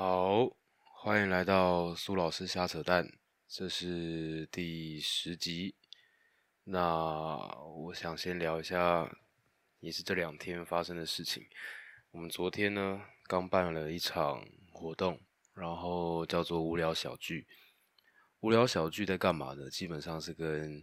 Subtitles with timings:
[0.00, 3.04] 好，欢迎来到苏老师瞎扯淡，
[3.48, 5.74] 这是第十集。
[6.62, 7.36] 那
[7.66, 9.10] 我想先聊一下，
[9.80, 11.44] 也是这两天发生的事情。
[12.12, 15.20] 我们昨天呢，刚办了一场活动，
[15.52, 17.48] 然后叫做无聊小聚。
[18.38, 19.68] 无聊小聚在干嘛呢？
[19.68, 20.80] 基本上是跟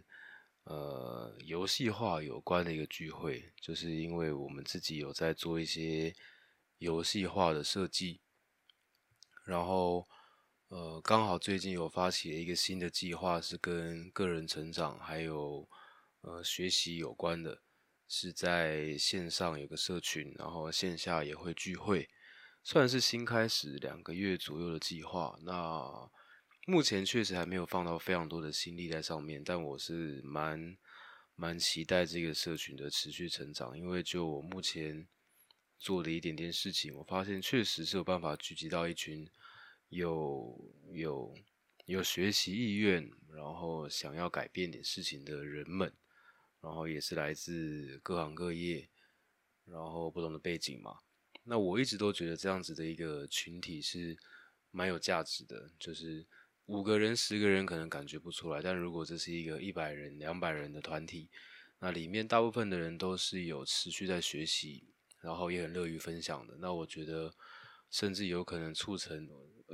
[0.65, 6.13] 呃游戏化有关的一个聚会，就是因为我们自己有在做一些
[6.79, 8.19] 游戏化的设计。
[9.45, 10.07] 然后，
[10.69, 15.69] 呃，刚好最近有发起了一个新的计划，是跟个人成长还有
[16.21, 17.61] 呃学习有关的，
[18.07, 22.09] 是在线上有个社群，然后线下也会聚会，
[22.63, 25.37] 算是新开始两个月左右的计划。
[25.43, 26.09] 那
[26.65, 30.75] 目前确实还没有放到非常多的心力在上面，但我是蛮
[31.35, 35.07] 蛮期待这个社群的持续成长，因为就我目前。
[35.77, 39.29] 做的一点点事情，我发现确实是有办法聚集到一群
[39.89, 41.35] 有有
[41.85, 45.93] 有学习意愿，然后想要改变点事情的人们，
[46.61, 48.89] 然后也是来自各行各业，
[49.65, 50.99] 然后不同的背景嘛。
[51.43, 54.17] 那我一直都觉得这样子的一个群体是
[54.71, 56.25] 蛮有价值的，就是
[56.65, 61.29] 五个人、十个人可能感觉不出来，但如果这是一个一百人、两百人的团体，
[61.77, 64.85] 那里面大部分的人都是有持续在学习。
[65.25, 67.33] 然后也很乐于分享的，那我觉得
[67.89, 69.27] 甚至有可能促成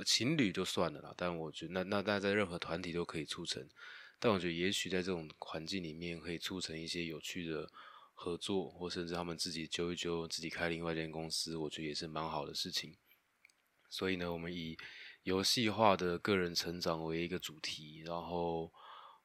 [0.06, 1.14] 情侣就算了啦。
[1.14, 3.68] 但我觉得那那那在任何团体都可以促成，
[4.18, 7.68] 但我觉得也许在这种环境里面可以促成一些有趣的
[8.14, 12.96] 合作，或甚至他们自己揪一揪，自己开另外一间公司，我觉得也是蛮好的事情。
[13.90, 14.78] 所以呢，我们以
[15.24, 18.72] 游戏化的个人成长为一个主题，然后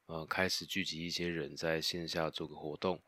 [0.08, 3.02] 呃开始聚集一些人在线下做个活动。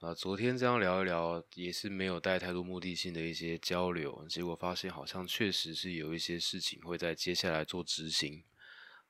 [0.00, 8.44] 啊，昨天这样聊一聊，也是没有带太多目的性的一些交流，结果发现好像确实是有一些事情会在接下来做执行，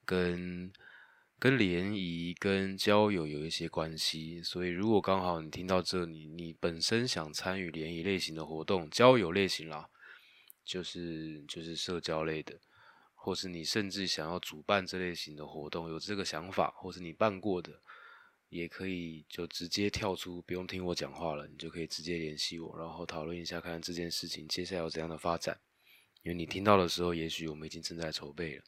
[0.05, 0.73] 跟
[1.41, 4.41] 跟联谊、跟交友有一些关系。
[4.41, 9.89] 所以如果刚好你听到这里，你本身想参与联谊类型的活动、交友类型啦，
[10.65, 12.61] 就是就是社交类的，
[13.17, 17.83] 或是你甚至想要主办这类型的活动，有这个想法，或是你办过的。
[18.57, 25.61] 也可以就直接跳出，不用听我讲话了，你就可以直接联系我，然后讨论一下，看看这件事情接下来有怎样的发展。
[26.23, 28.65] 因为你听到的时候，也许我们已经正在筹备了。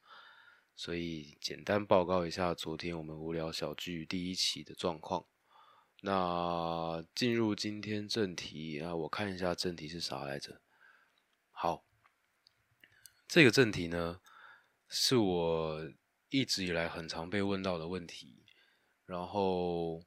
[0.76, 5.24] 所以简单报告一下昨天我们无聊小聚第一期的状况。
[6.02, 10.60] 那进入今天正题啊，我看一下正题是啥来着？
[11.50, 11.84] 好，
[13.26, 14.20] 这个正题呢，
[14.88, 15.92] 是我
[16.28, 18.44] 一直以来很常被问到的问题。
[19.08, 19.98] 然后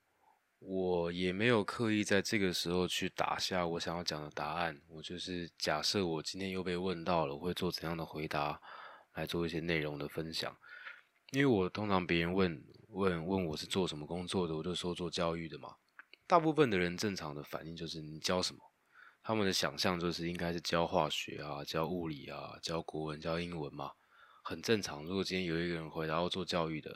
[0.60, 8.62] 我也没有刻意在这个时候去打下我想要讲的答案，我就是假设我今天又被问到了，我会做怎样的回答
[9.16, 10.56] 来做一些内容的分享。
[11.32, 15.70] 因为我通常别人问问问我是做什么工作的，我就说做教育的嘛。
[16.28, 18.60] 大部分的人正常的反应就是你教什么，
[19.24, 23.90] 他们的想象就是应该是教化学啊、教物理啊、教国文、教英文嘛，
[24.44, 25.04] 很正常。
[25.04, 26.96] 如果今天有一个人回答要做教育的。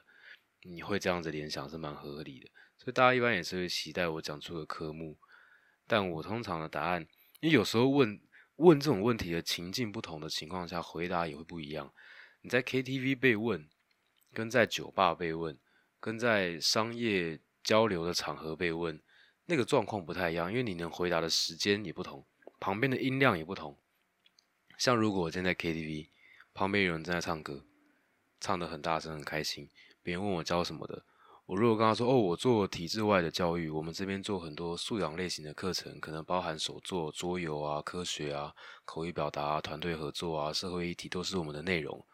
[0.68, 5.18] 你会这样子联想是蛮合理的，所以大家一般也是会期待我讲出个科目，
[5.86, 7.08] 但我通常的答案，
[7.40, 8.20] 因为有时候问
[8.56, 11.94] 问这种问题的情境不同的情况下，回答也会不一样。
[12.42, 13.70] 你在 KTV 被问，
[14.34, 15.58] 跟在酒吧被问，
[16.00, 19.00] 跟在商业交流的场合被问，
[19.46, 22.26] 那个状况不太一样，因为你能回答的时间也不同，
[22.60, 23.78] 旁边的音量也不同。
[24.78, 26.10] 像如果我现在 KTV，
[26.54, 27.66] 旁边有人正在唱歌，
[28.40, 29.70] 唱得很大声很开心。
[30.06, 31.04] 别人问我教什么的，
[31.48, 38.54] 我如果跟他说：“哦，我做体制外的教育，我们这边做很多素养类型的课程，可能包含手作、桌游啊、科学啊、
[38.86, 42.06] 口语表达啊、团队合作啊、社会议题，都是我们的内容。”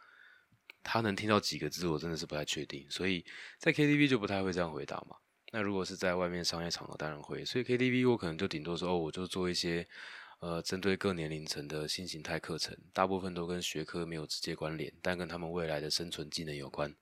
[0.81, 2.90] 他能听到几个字，我真的是不太确定。
[2.90, 3.25] 所以
[3.59, 5.18] 在 KTV 就不太会这样回答嘛。
[5.51, 7.44] 那如果是在外面商业场合，当然会。
[7.44, 9.85] 所以 KTV 我可能就顶多说：“哦，我就做一些
[10.40, 16.95] 呃针对各年龄层的新形态课程，大部分都跟学科没有直接关联，但跟他们未来的生存技能有关。”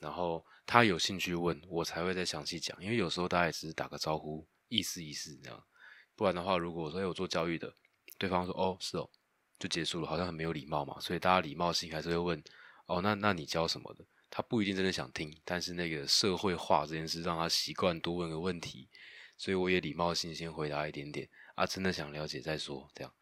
[0.00, 5.64] 然后他有兴趣问我才会再详细讲，因为有时候大家也只是打个招呼，意思意思这样。
[6.14, 7.72] 不然的话，如果我说有做教育的，
[8.18, 9.08] 对方说哦是哦，
[9.58, 11.00] 就结束了，好像很没有礼貌嘛。
[11.00, 12.44] 所以大家礼貌性还是会问
[12.86, 14.04] 哦，那那你教什么的？
[14.28, 18.88] 他不一定真的想听，但是那个社会化这件事让他习惯多问个问题，
[19.38, 23.12] 所以我也礼貌性先回答一点点啊，真的想了解再说这样。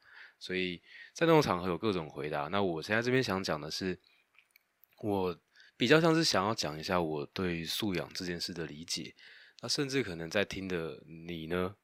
[0.41, 0.79] 所以
[1.13, 2.49] 在那种场合有各种回答。
[2.49, 4.01] 那我现在这边想讲的是
[4.99, 5.39] 我。
[5.77, 9.15] 比较像是想要讲一下我对素养这件事的理解，
[9.61, 11.75] 那甚至可能在听的你呢，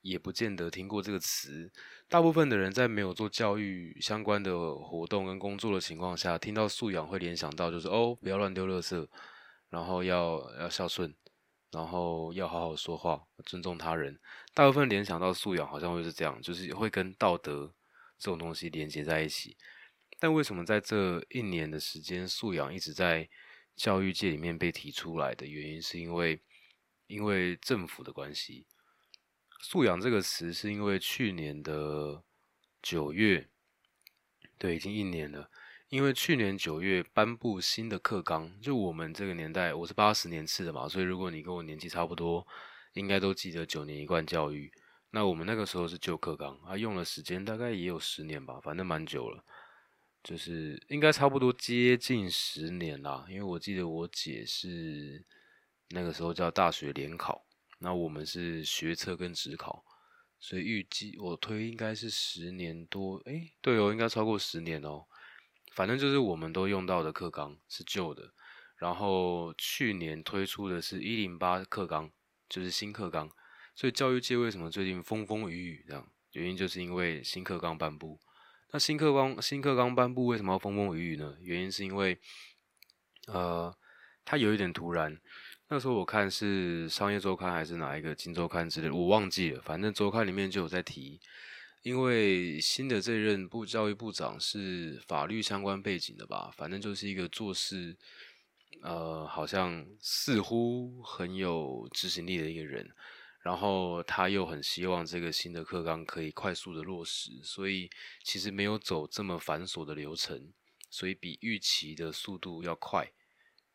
[0.00, 1.70] 也不见得听过这个词。
[2.08, 9.06] 大部分的人在没有做教育相关的活动跟工作的情况下，听到素养会联想到就是哦，不要乱丢垃圾，
[9.68, 11.14] 然后要要孝顺，
[11.72, 14.18] 然后要好好说话，尊重他人。
[14.54, 17.74] 大部分联想到素养好像会是这样，就是会跟道德
[18.16, 19.56] 这种东西连接在一起。
[20.18, 23.28] 但为什么在这一年的时间，素养一直在
[23.74, 26.40] 教育界里面被提出来的原因，是因为
[27.06, 28.66] 因为政府的关系。
[29.60, 32.22] 素养这个词是因为去年的
[32.82, 33.48] 九月，
[34.58, 35.50] 对，已经一年了。
[35.88, 42.44] 因为去年九月颁布新的课纲，就我们这个年代，我是八十年次的嘛，所以如果你跟我年纪差不多，
[42.94, 44.72] 应该都记得九年一贯教育。
[45.10, 49.44] 那我们那个时候是旧课纲，它用了时间大概也有十年吧，反正蛮久了，
[50.26, 53.24] 就是应该差不多接近十年啦。
[53.28, 55.24] 因为我记得我姐是
[55.90, 57.46] 那个时候叫大学联考。
[57.78, 59.84] 那我们是学测跟职考，
[60.40, 65.04] 所以预计我推应该是十年多，哎，对哦，应该超过十年哦。
[65.74, 68.32] 反正就是我们都用到的课纲是旧的，
[68.78, 72.10] 然后去年推出的是一零八课纲，
[72.48, 73.30] 就是新课纲。
[73.74, 76.10] 所以教育界为什么最近风风雨雨这样？
[76.32, 78.18] 原因就是因为新课纲颁布。
[78.72, 81.36] 那新课纲新课纲颁布为什么要风风雨雨呢？
[81.40, 82.18] 原因是因为，
[83.28, 83.74] 呃，
[84.24, 85.18] 它有一点突然。
[85.68, 89.60] 那时候我看是商业周刊还是哪一个金周刊之类，我忘记了。
[89.62, 91.20] 反正周刊里面就有在提，
[91.82, 97.96] 因为新的这任部教育部长是法律相关背景的吧，反正就是一个做事，
[98.82, 102.88] 呃，好像似乎很有执行力的一个人。
[103.46, 107.88] 然后他又很希望这个新的课纲可以快速的落实，所以
[108.24, 110.52] 其实没有走这么繁琐的流程，
[110.90, 113.12] 所以比预期的速度要快。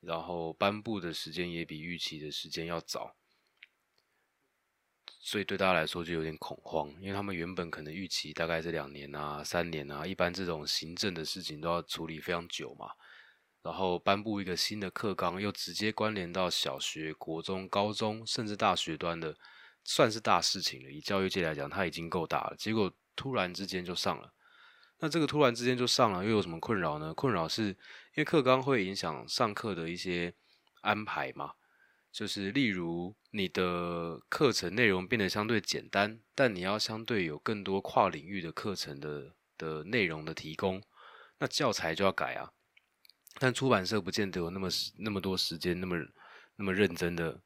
[0.01, 3.15] 然后颁布的时间也比预期的时间要早，
[5.21, 12.91] 所以对大家来说就有点恐慌，因为他们原本可能预期大概是两年啊、三年啊，一般这种行政的事情都要处理非常久嘛。
[13.61, 19.37] 然后颁布一个新的课纲，又直接关联到小学、国中、高中，甚至大学端的，
[19.83, 20.91] 算是大事情了。
[20.91, 22.55] 以教育界来讲，它已经够大了。
[22.57, 24.33] 结果突然之间就上了。
[24.99, 27.11] 那这个突然之间就上了，又有什么困扰呢？
[27.13, 27.75] 困扰是因
[28.17, 30.31] 为课纲会影响上课的一些
[30.81, 31.53] 安排嘛，
[32.11, 40.79] 就是例如你的课程内容变得相对简单，但你要相对有更多跨领域的课程的的内容的提供，
[41.39, 42.51] 那教材就要改啊。
[43.39, 44.69] 但出版社不见得有那么
[44.99, 45.97] 那么多时间，那么
[46.57, 47.41] 那么认真的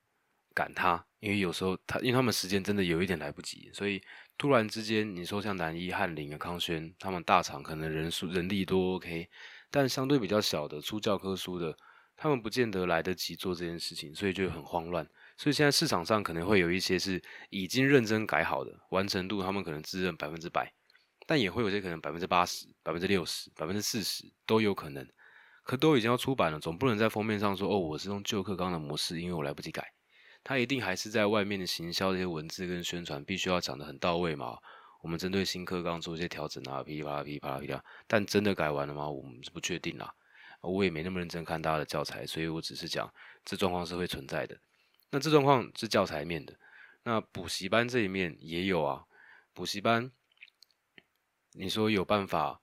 [0.55, 4.01] 赶他，因为有时候他因为他们时间真的有一点来不及，所以。
[4.37, 9.29] 突然之间，你说像南一、翰林啊、康轩他们大厂可能人数人力多 OK，
[9.71, 11.73] 但相对比较小的出教科书的，
[12.17, 15.07] 他们不见得来得及做这件事情，所以就很慌乱。
[15.37, 20.69] 所以现在市场上可能会有一些是已经认真改好的，完成度他们可能自认百分之百，
[21.25, 25.07] 但也会有些可能百分之八十、百分之六十、百分之四十都有可能。
[25.63, 29.94] 可都已经要出版了，总不能在封面上说哦，我是用旧课纲的模式，因为我来不及改。
[30.45, 34.59] 他一定还是在外面的行销这些文字跟宣传，必须要讲的很到位嘛。
[35.01, 37.83] 我们针对新课纲做一些调整啊，噼里啪啦噼里啪啦噼里啪啦。
[38.05, 39.09] 但真的改完了吗？
[39.09, 40.13] 我们是不确定啦。
[40.61, 43.11] 我也没那么认真看大家的教材，所以我只是讲
[43.43, 44.55] 这状况是会存在的。
[45.09, 46.55] 那这状况是教材面的，
[47.01, 49.03] 那补习班这一面也有啊。
[49.51, 50.11] 补习班，
[51.53, 52.61] 你说有办法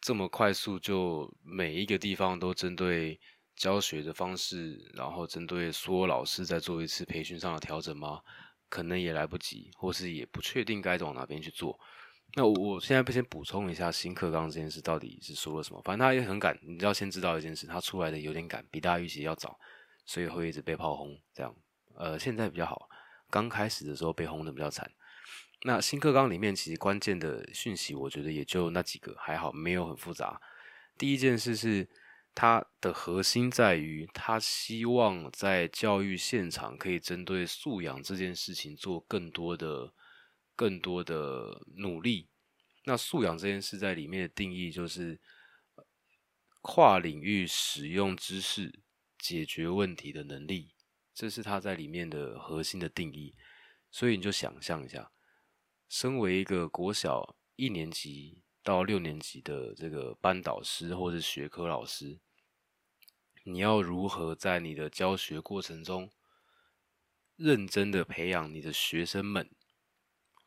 [0.00, 3.20] 这么快速就每一个地方都针对？
[3.54, 8.20] 教学的方式，然后针对所有老师再做一次培训上的调整吗？
[8.68, 11.78] 可能也来不及，或是也不确定该往哪边去做。
[12.34, 15.82] 那我我现在先补充一下新课纲这件事到底是说了什么。
[15.84, 19.58] 反正他也很赶，你要先知道一件事，他出来的有点赶，比大家预期要早，
[20.06, 21.20] 所以会一直被炮轰。
[21.34, 21.54] 这样，
[21.94, 22.88] 呃，现在比较好，
[23.28, 24.90] 刚开始的时候被轰的比较惨。
[25.64, 30.40] 那新课纲里面其实关键的讯息，我觉得也就那几个，还好没有很复杂。
[30.96, 31.86] 第一件事是。
[32.34, 39.92] 它的核心在于，他希望在教育现场可以针对素养这件事情做更多的、
[40.56, 42.30] 更多的努力。
[42.84, 45.20] 那素养这件事在里面的定义就是
[46.62, 48.80] 跨领域使用知识
[49.18, 50.74] 解决问题的能力，
[51.14, 53.36] 这是他在里面的核心的定义。
[53.90, 55.12] 所以你就想象一下，
[55.88, 58.41] 身为一个国小一年级。
[58.62, 62.20] 到六年级的这个班导师或者学科老师，
[63.44, 66.10] 你要如何在你的教学过程中
[67.36, 69.50] 认真的培养你的学生们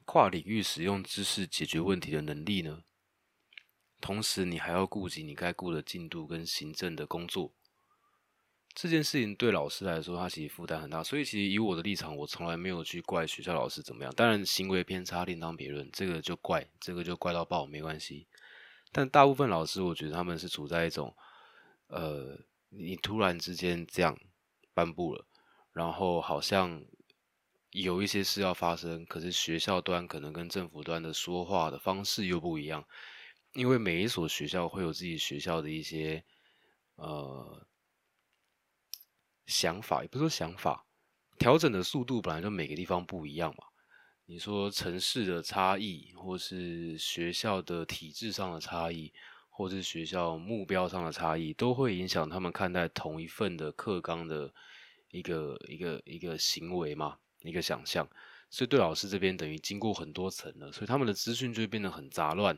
[0.06, 2.84] 跨领域使用知识解决问题的能力呢？
[4.00, 7.54] 同时，你还要顾及你该顾的进度跟行政的工作，
[8.76, 11.02] 这件事情对老师来说，他其实负担很大。
[11.02, 14.14] 所以，其实以我的立场，我从来没有去怪学校老师怎么样。
[14.14, 18.28] 当然，行为偏差另当别论，这个就怪，这个就怪到爆，没关系。
[18.92, 21.16] 但大部分老师，我觉得他们是处在一种，
[21.88, 24.20] 呃，你突然之间这样
[24.74, 25.26] 颁布了，
[25.72, 26.84] 然后好像
[27.72, 32.86] 有一些事要发生，可是学校端可能跟政府端的说话的方式又不一样，
[33.54, 36.26] 因为每一所学校会有自己学校的一些，
[36.96, 37.66] 呃。
[39.46, 40.86] 想法也不是说想法，
[41.38, 43.66] 调整的速度本来就每个地方不一样嘛。
[44.26, 49.14] 你说城市的差异，或是学校的体制上的差异，
[49.50, 54.52] 或是学校目标上的差异，都会影响他们看待同一份的课纲的
[55.12, 58.10] 一个一个一个行为嘛，一个想象。
[58.50, 62.58] 所以对老师这边等于经过很多层了，所以他们的资讯就会变得很杂乱。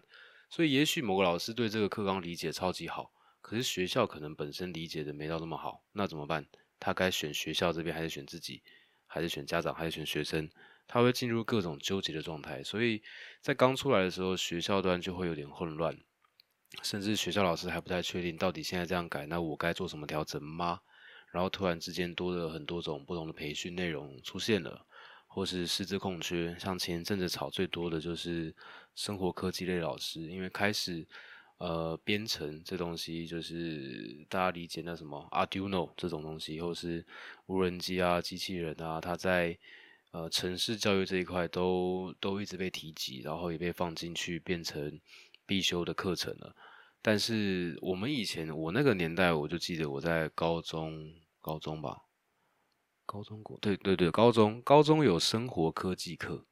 [0.49, 6.45] 所以也许某个老师对这个课纲理解超级好，可是学校可能本身理解的没到那么好，那怎么办？
[6.79, 8.61] 他该选学校这边，还是选自己，
[9.05, 10.49] 还是选家长，还是选学生？
[10.87, 12.63] 他会进入各种纠结的状态。
[12.63, 13.01] 所以
[13.41, 15.97] 在刚出来的时候，学校端就会有点混乱，
[16.83, 20.79] 甚至学校老师还不太确定到底现在这样改，那我该做什么调整吗？
[21.31, 24.85] 然后突然之间多了很多种不同的培训内容出现了，
[25.27, 26.55] 或是师资空缺。
[26.57, 28.55] 像前阵子炒最多的就是
[28.95, 31.05] 生活科技类老师，因为开始。
[31.59, 37.05] 呃，编程这东西就是大家理解那什么 Arduino 这种东西，或是
[37.47, 39.57] 无人机啊、机器人啊，它在
[40.11, 44.99] 呃城市教育这一块都都一直被提及，然后也被放进去变成
[45.45, 46.55] 必修的课程了。
[47.01, 52.03] 但是我们以前我那个年代，我就记得我在高中高中吧，
[53.05, 56.46] 高中过对对对，高中高中有生活科技课。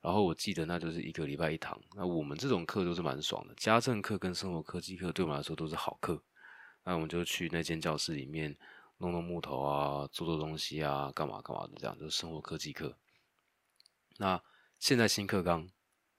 [0.00, 6.22] 然后我记得那就是一个礼拜一堂，那我们这种课都是蛮爽的，家政课跟生活科技课对我们来说都是好课。
[6.84, 8.56] 那我们就去那间教室里面
[8.96, 12.96] 弄弄木头啊，做做东西啊，干嘛干嘛的，这样就是生活科技课。
[14.16, 14.42] 那
[14.78, 15.70] 现在新课纲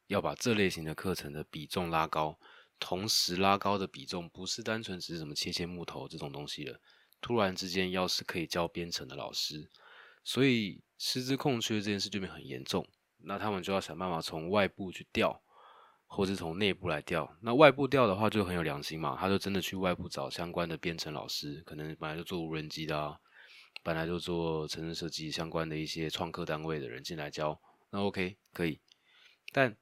[0.05, 2.37] 要把这类型的课程的比重拉高，
[2.79, 6.79] 同时拉高的比重不是单纯只是什么切切木头这种东西了，
[7.19, 9.67] 突然之间要是可以教编程的老师，
[10.23, 12.87] 所以师资空缺这件事就变很严重。
[13.23, 15.41] 那他们就要想办法从外部去调，
[16.07, 17.37] 或是从内部来调。
[17.41, 23.17] 那外部调的话就很有良心嘛，他就真的去外部找相关的编程老师，可能本来就做无人机的，啊，
[23.83, 27.59] 本来就做城市设计相关的一些创客单位的人进来教。
[27.91, 28.79] 那 OK 可以，
[29.51, 29.75] 但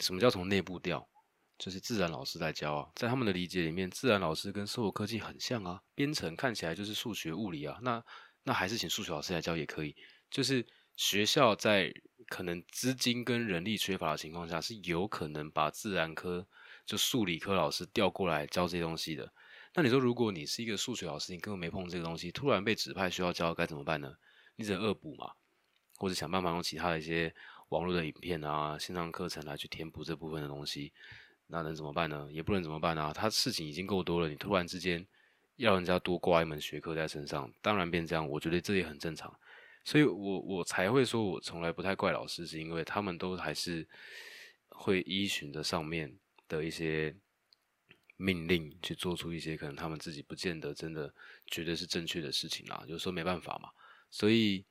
[0.00, 1.08] 什么叫从内部调？
[1.56, 8.04] 就是自然老师来教啊，在他们的理解里面，自然老师跟生物科技很像啊，编程看起来就是数学物理啊，那
[8.42, 9.94] 那还是请数学老师来教也可以，
[10.30, 10.66] 就是
[10.96, 11.92] 学校在。
[12.28, 16.46] 可能资金跟人力缺乏的情况下，是有可能把自然科
[16.84, 19.32] 就数理科老师调过来教这些东西的。
[19.74, 24.16] 那你说，如果你是一个数学老师，你根本没碰这个东西，突然被指派需要教，该怎么办呢？
[24.56, 25.32] 你只能恶补嘛，
[25.96, 27.34] 或者想办法用其他的一些
[27.70, 30.92] 网络的影片啊、线上课程来去填补这部分的东西。
[31.48, 32.28] 那能怎么办呢？
[32.30, 33.12] 也不能怎么办啊。
[33.12, 35.04] 他事情已经够多了，你突然之间
[35.56, 39.34] 要人家多挂一门学科在身上，当然变这样，我觉得这也很正常。
[39.84, 43.86] 所以我我才会说，我从来不太怪老师，是因为他们都还是
[44.70, 47.14] 会依循着上面的一些
[48.16, 51.14] 命令去做出一些可能他们自己不见得真的
[51.48, 52.82] 觉得是正确的事情啦。
[52.86, 53.68] 有时候没办法嘛。
[54.10, 54.64] 所以，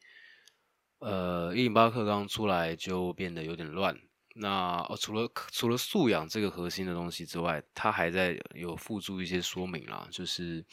[0.98, 3.96] 呃，一零八课刚出来就变得有点乱。
[4.34, 10.65] 那哦，除了除了素养这个核心的东西之外，它还在有附注一些说明啦，就是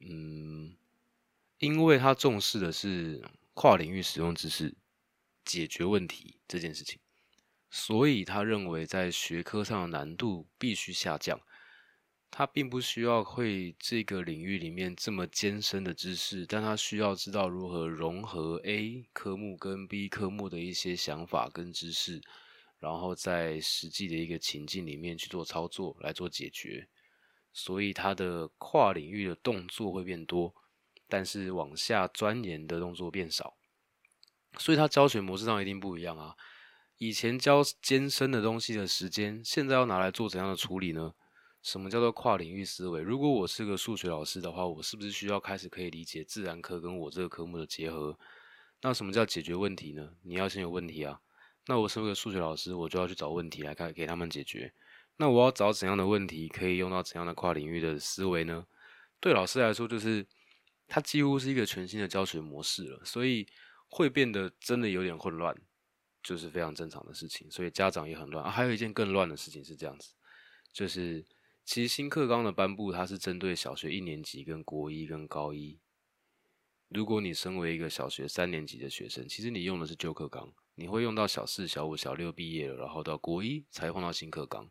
[0.00, 0.76] 嗯，
[1.58, 3.22] 因为他重视的是。
[3.54, 4.76] 跨领域使用知识
[5.44, 6.98] 解决问题这件事情，
[7.70, 11.40] 所以他认为在学科上的难度必须下降。
[12.32, 22.22] 他并不需要会这个领域里面这么艰深的知识，但他需要知道如何融合 A 科目跟 B 科目的一些想法跟知识，
[22.78, 26.88] 然后在实际的一个情境里面去做操作来做解决。
[27.52, 30.54] 所以他的跨领域的动作会变多。
[31.10, 33.56] 但是往下钻研的动作变少，
[34.56, 36.36] 所以他教学模式上一定不一样啊。
[36.98, 41.14] 以前教艰深的东西的时间，现在要拿来做怎样的处理呢？
[41.62, 43.00] 什么叫做跨领域思维？
[43.00, 48.18] 如果我是个数学老师的话，我是不是需要开始可以理解自然科跟我这个科目的结合？
[48.82, 50.10] 那什么叫解决问题呢？
[50.22, 51.20] 你要先有问题啊。
[51.66, 54.72] 那我身为数学老师，我就要去找问题来看，给他们解决。
[55.16, 58.66] 那我要找怎样的问题可以用到怎样的跨领域的思维呢？
[59.20, 60.26] 对老师来说，就是。
[60.92, 63.46] 它几乎是一个全新的教学模式了，所以
[63.88, 65.56] 会变得真的有点混乱，
[66.20, 67.48] 就是非常正常的事情。
[67.48, 68.50] 所以家长也很乱啊。
[68.50, 70.12] 还有一件更乱的事情是这样子，
[70.72, 71.24] 就是
[71.64, 75.78] 其实新课纲的颁布，它是针对小学一年级、跟国一、跟高一
[76.88, 84.68] 如果你身为一个小学三年级的学生，其实你用的是旧课纲，你会用到小四、小五、小六毕业了，然后到国一才碰到新课纲。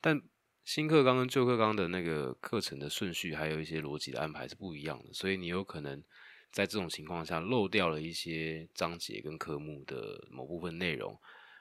[0.00, 0.22] 但
[0.64, 6.02] 新课纲跟旧课纲的那个课程的顺序，还有一些逻辑的安排是不一样的，所以你有可能
[6.52, 11.18] 在这种情况下漏掉了一些章节跟科目的某部分内容。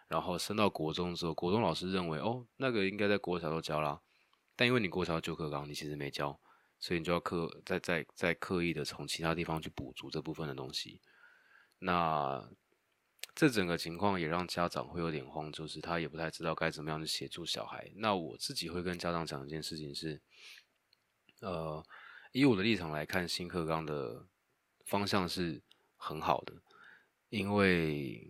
[0.07, 4.01] 然后升到国中之后，国中老师认为，哦，那个应该在国小都教啦，
[4.55, 6.39] 但因为你国小旧课纲，你其实没教。
[6.81, 11.01] 所以你就要刻再再再刻意的从其他地方去补足这部分的东西，
[11.79, 12.41] 那
[13.39, 17.89] 这整个情况也让家长会有点慌，就是他也不太知道该怎么样去协助小孩。
[17.95, 20.19] 那我自己会跟家长讲一件事情是，
[21.39, 21.81] 呃，
[22.33, 24.27] 以我的立场来看，新课纲的
[24.83, 25.61] 方向是
[25.95, 26.53] 很好的，
[27.29, 28.29] 因为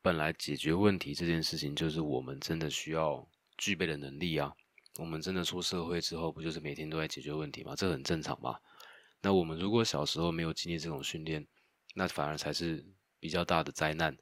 [0.00, 4.54] 本来解决问题这件事情就是我们真的需要具备的能力啊。
[4.98, 7.74] 我们真的出社会之后，不就是每天都在解决问题吗？
[7.76, 8.58] 这很正常嘛。
[9.20, 11.46] 那我们如果小时候没有经历这种训练，
[11.94, 12.82] 那反而才是
[13.20, 14.16] 比较大的灾难。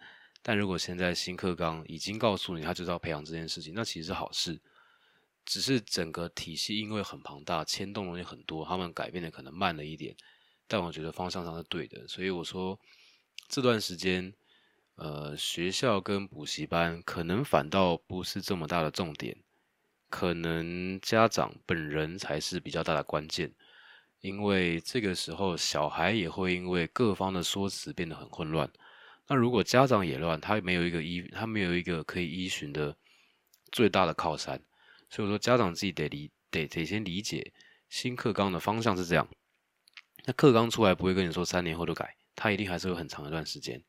[0.46, 4.60] 但如果现在新课纲已经告诉你，他就是要培养这件事情，那其实是好事。
[5.46, 10.14] 只是整个体系因为很庞大，牵动东西很多，他们改变的可能慢了一点。
[10.66, 12.78] 但我觉得方向上是对的，所以我说
[13.48, 14.34] 这段时间，
[14.96, 19.36] 呃，学校跟补习班可能反倒不是这么大的重点。
[20.10, 23.52] 可能家长本人才是比较大的关键，
[24.20, 28.70] 因为这个时候小孩也会因为各方的说辞变得很混乱。
[29.26, 32.96] 那如果家长也乱，他没有一个依，他没有一个可以依循的
[33.72, 34.60] 最大的靠山。
[35.10, 37.52] 所以说，家长自己得理，得得先理解
[37.88, 39.28] 新课纲的方向是这样。
[40.26, 43.82] 那课纲出来不会跟你说三年后就改，他一定还是有很长一段时间。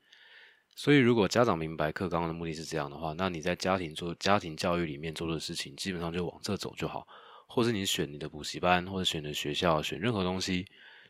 [0.76, 7.08] 所以，如果家长明白课纲的目的是这样的话，那你在家庭做家庭教育里面做的事情，基本上就往这走就好。
[7.48, 10.66] 或者你选你的补习班，或者选的学校，选任何东西，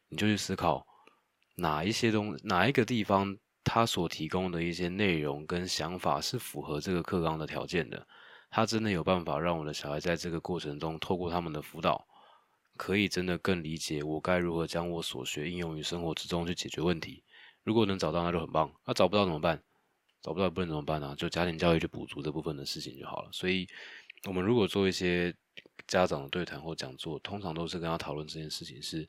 [0.10, 0.86] 你就去思考
[1.56, 8.08] 哪一些东哪一个地方，他所提供的一些内容跟想法是符合这个课纲的条件的。
[8.50, 12.08] 他真的有办法让我的小孩在这个过程中，透过他们的辅导，
[12.78, 17.24] 可以真的更理解我该如何将我所学应用于生活之中去解决问题。
[17.64, 18.72] 如果能找到，那就很棒。
[18.86, 19.62] 那找不到怎么办？
[20.22, 21.14] 找不到不能怎么办呢？
[21.18, 23.30] 就家庭教育去补足这部分的事情就好了。
[23.34, 23.68] 所以，
[24.26, 25.36] 我们如果做一些
[25.86, 29.08] 家长的对谈或讲座，通常都是跟他讨论这件事情：是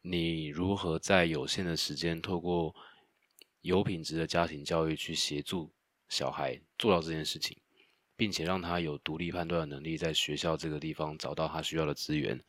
[0.00, 2.74] 你如何在有限的时间，透过
[3.66, 5.70] 有品质的家庭教育去协助
[6.08, 7.56] 小孩做到这件事情，
[8.16, 12.40] 并且让他有独立判断的能力，在学校这个地方找到他需要的资源。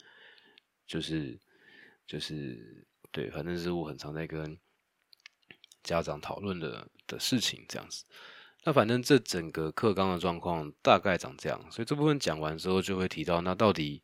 [0.86, 1.38] 就是，
[2.06, 4.58] 就是对，反正是我很常在跟。
[5.84, 8.04] 家长讨论的的事情这样子，
[8.66, 14.04] 那反正这整个课纲的状况大概长这样，所以这部分讲完之后就会提到，那到底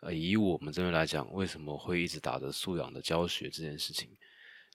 [0.00, 4.10] 呃以我们这边来讲，为什么会一直打着素养的教学这件事情？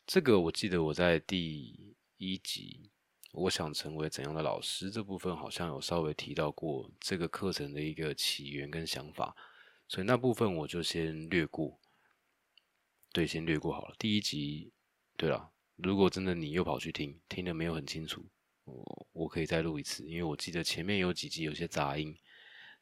[0.07, 2.91] 这个我记得我在第一集，
[3.33, 9.35] 我想成为怎样的老师这部分好像有稍微提到过这个课程的一个起源跟想法，
[9.87, 11.79] 所以那部分我就先略过，
[13.11, 13.95] 对，先略过好了。
[13.97, 14.71] 第一集，
[15.17, 15.51] 对了。
[15.77, 18.23] 如果真的你又跑去听，听得没有很清楚，
[18.63, 22.15] 我我可以再录一次，因为我记得前面有几集有些杂音，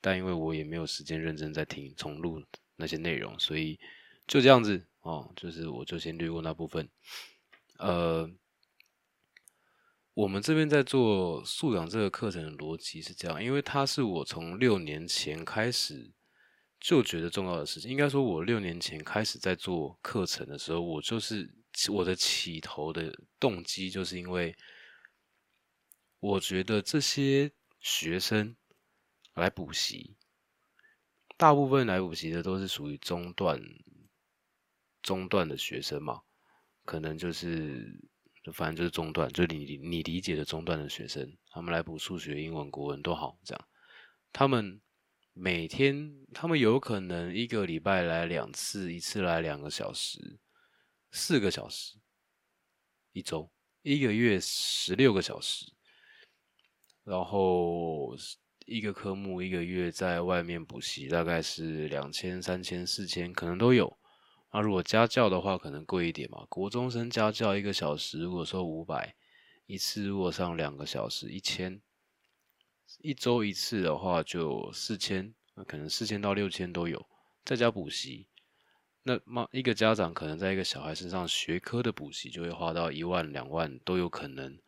[0.02, 2.44] 但因为我也没有时间认真在听重录
[2.76, 3.80] 那些内容，所以
[4.28, 6.90] 就这样子哦，就是我就先略过那部分。
[7.78, 8.30] 呃，
[10.14, 16.12] 我们这边在做素养这个课程的逻辑是这样，因为它是我从六年前开始
[16.80, 21.54] 就觉得重要的事情，应该说，我六年前开始在做课程的时候，我就是。
[21.90, 24.56] 我的起头的动机，就是因为
[26.20, 28.56] 我觉得这些学生
[29.34, 30.16] 来补习，
[31.36, 33.60] 大部分来补习的都是属于中段、
[35.04, 36.22] 中段的学生嘛，
[36.84, 38.02] 可能就是，
[38.54, 43.68] 反正就是中段，就你你理解的中段的学生，他们来补数学、英文、国文都好，这样，
[44.32, 44.82] 他们
[45.34, 50.40] 每天，他们有可能一个礼拜来两次，一次来两个小时。
[51.16, 52.00] 四个小时
[53.12, 53.52] 一周，
[53.84, 55.72] 一个月十六个小时，
[57.04, 58.16] 然后
[58.66, 63.96] 一个科目一个月在外面补习大概是两千、三千、四千，可能都有。
[64.54, 66.46] 那如果家教的话，可能贵一点嘛。
[66.48, 69.16] 国中生家教一个小时，如果说五百，
[69.66, 71.82] 一次如果上两个小时一千，
[73.00, 77.04] 一周一次的话就四千，那可能四千到六千都有，
[77.44, 78.28] 在家补习。
[79.02, 84.60] 那么一个家长可能在一个小孩身上学科的补习就会花到一万两万都有可能，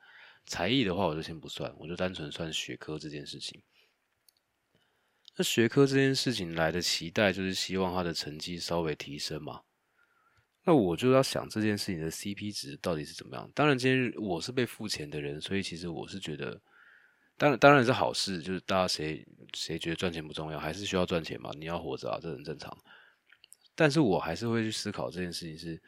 [0.47, 3.61] 才艺的话我就先不算，我就单纯算学科这件事情。
[5.37, 9.61] 那学科这件事情来的期待就是希望他的成绩稍微提升嘛。
[10.65, 13.49] 那我就要想这件事情的 CP 值到底是怎么样。
[13.53, 16.59] 当然，今天我是被付钱的人，所以其实我是觉得，
[17.37, 22.75] 当然当然是好事，就是大家谁谁觉得赚钱不重要，还是需要赚钱嘛，你要活着啊，这很正常。
[23.75, 25.81] 但是我还是会去思考这件事情是。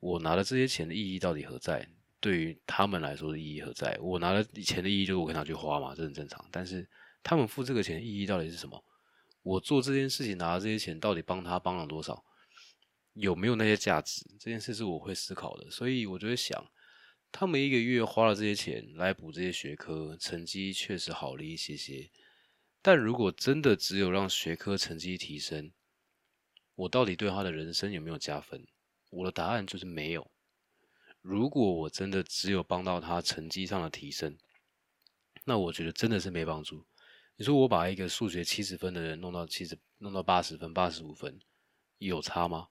[0.00, 1.88] 我拿了这些钱的意义到底何在？
[2.18, 3.96] 对于他们来说的意义何在？
[4.02, 6.44] 我拿了钱的意义就是我可以拿去花嘛，这很正常。
[6.50, 6.84] 但是
[7.22, 8.84] 他们付这个钱的意义到底是什么？
[9.44, 12.20] 我做这件事情拿了这些钱，到底帮他帮了多少？
[13.14, 14.24] 有没有那些价值？
[14.38, 15.70] 这件事是我会思考的。
[15.70, 16.70] 所以我就会想，
[17.30, 22.10] 他们一个月花了这些钱来补这些学科，成绩确实好了一些些。
[22.80, 25.72] 但如果真的只有让学科成绩提升，
[26.74, 28.66] 我到底对他的人生有没有加分？
[29.10, 30.30] 我的答案就是没有。
[31.20, 34.36] 如果我真的只有帮到他成绩上的提升，
[35.44, 36.86] 那我觉得真的是没帮助。
[37.36, 41.40] 你说我把一个数学七十分的人弄到七十，弄到八十分、八十五分，
[41.98, 42.68] 有差吗？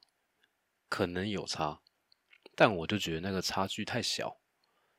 [0.91, 1.79] 可能有差，
[2.53, 4.41] 但我就觉得那个差距太小。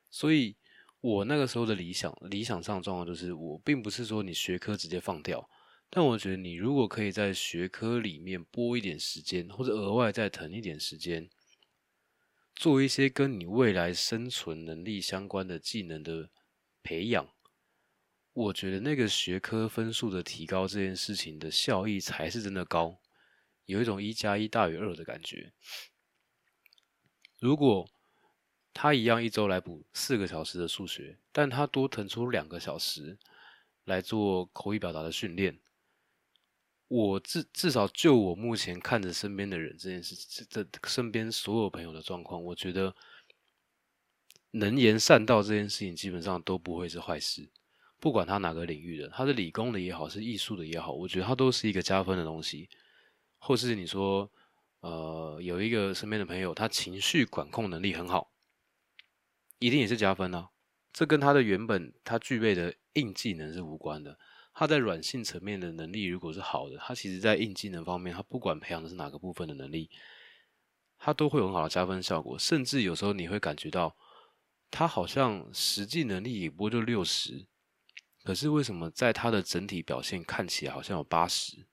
[0.09, 0.57] 所以，
[1.01, 5.47] 我那个时候的理想，理想上状况就是，我并不是说你学科直接放掉。
[5.91, 11.29] 但我觉得，你如果可以在学科里面拨一点时间，或者额外再腾一点时间，
[12.55, 16.31] 做一些跟你未来生存能力相关的技能的
[16.81, 17.29] 培养，
[18.33, 22.99] 我觉得那个学科分数的提高这件事情的效益才是真的高，
[23.65, 25.51] 有一种一加一大于二的感觉。
[27.39, 27.89] 如果
[28.73, 33.17] 他一样一周来补四个小时的数学，但他多腾出两个小时
[33.83, 35.59] 来做口语表达的训练。
[36.87, 42.95] 我至至少就我目前看着身边的人这件事，这身边所有朋友的状况，我觉得
[44.51, 47.49] 能言善道这件事情基本上都不会是坏事。
[47.99, 52.69] 不管他哪个领域的，他是理工的也好，是艺术的也好，我觉得他都是一个加分的东西。
[53.45, 54.31] 或是你说，
[54.79, 58.31] 呃，有一个身边的朋友，他情绪管控能力很好，
[59.59, 60.49] 一定也是加分啊。
[60.93, 64.17] 这跟他的原本他具备的硬技能是无关的。
[64.53, 69.89] 他在软性层面的能力如果是好的，他其实在硬技能方面，他不管培养的是哪个部分的能力，
[70.97, 72.39] 他都会有很好的加分效果。
[72.39, 73.93] 甚至有时候你会感觉到，
[74.71, 77.45] 他好像实际能力也不过就六十，
[78.23, 81.65] 可是为什么在他的整体表现看起来好像有八十？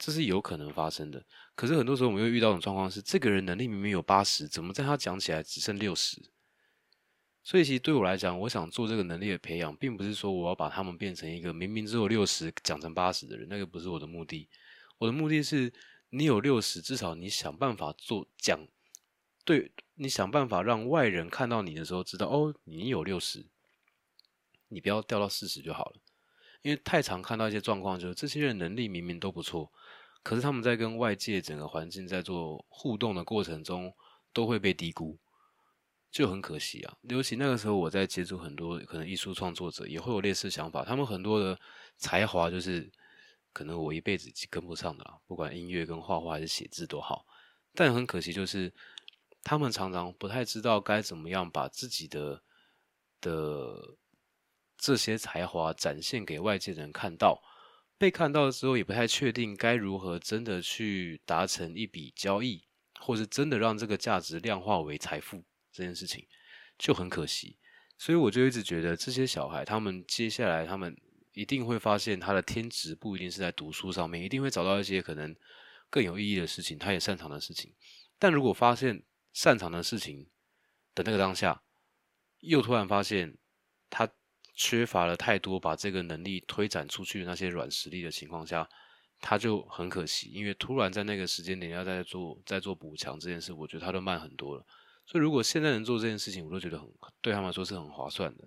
[0.00, 1.22] 这是有可能发生的。
[1.54, 6.22] 可是很多时候我们又遇到一种状况是，这个人能力明明有八十，怎么在他讲起来只剩六十？
[7.42, 14.48] 所以其实对我来讲，我想做这个能力的培养，并不是说我要把他们变成一个明明只有六十讲成八十的人，那个不是我的目的。
[14.96, 15.70] 我的目的是，
[16.08, 18.66] 你有六十，至少你想办法做讲，
[19.44, 23.44] 对你想办法让外人看到你的时候，知道哦，你有六十，
[24.68, 25.96] 你不要掉到四十就好了。
[26.62, 29.72] 因为太常看到一些状况，就是这些人能力明明都不错，
[30.22, 33.94] 可是他们在跟外界整个环境在做互动的过程中，
[34.32, 35.18] 都会被低估。
[36.10, 40.84] 就很可惜啊，尤其那个时候我在接触很多可能艺术创作者，也会有类似想法。
[40.84, 41.56] 他们很多的
[41.98, 42.90] 才华就是
[43.52, 47.24] 可能我一辈子跟不上的啦，不管音乐跟画画还是写字都好。
[47.76, 48.74] 但很可惜就是
[49.44, 52.42] 他们常常不太知道该怎么样把自己的
[53.20, 53.96] 的
[54.76, 57.40] 这些才华展现给外界人看到，
[58.00, 62.64] 被看到的时候也不太确定该如何真的去达成一笔交易，
[62.98, 65.44] 或是真的让这个价值量化为财富。
[65.70, 66.26] 这件事情
[66.78, 67.58] 就很可惜，
[67.98, 70.96] 所以我就一直觉得这些小孩，他们接下来他们
[71.34, 75.36] 一定会发现他的天职不一定是在读书上面，一定会找到一些可能
[75.90, 77.74] 更有意义的事情，他也擅长的事情。
[78.18, 79.02] 但如果发现
[79.34, 80.26] 擅长的事情
[80.94, 81.62] 的那个当下，
[82.38, 83.36] 又突然发现
[83.90, 84.08] 他
[84.62, 88.68] 缺乏了太多把这个能力推展出去的那些软实力的情况下，
[89.18, 94.66] 他就很可惜，因为突然在那个时间点要再做再做补强这件事，我觉得他都慢很多了。
[95.06, 96.86] 所以，如果现在能做这件事情，我都觉得很
[97.22, 98.46] 对他们来说是很划算的。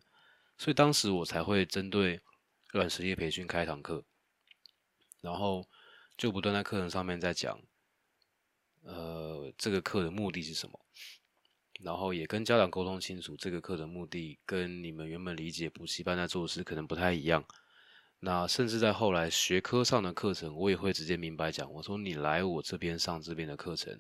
[0.55, 2.21] 所以当时我才会针对
[2.69, 4.03] 软实力培训开一堂课，
[5.21, 5.67] 然后
[6.15, 7.59] 就不断在课程上面在讲，
[8.83, 10.79] 呃，这个课的目的是什么，
[11.83, 17.43] 然后也跟家长沟通清楚，这个课的目的跟你们原本理解补习班在做的事可能不太一样。
[18.19, 23.99] 那甚至在后来学科上的课程，我也会直接明白讲，我说你来我这边上这边的课程。